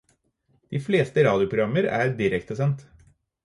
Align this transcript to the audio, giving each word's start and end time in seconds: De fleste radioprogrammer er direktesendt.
De 0.75 0.81
fleste 0.87 1.25
radioprogrammer 1.29 1.91
er 2.01 2.17
direktesendt. 2.25 2.87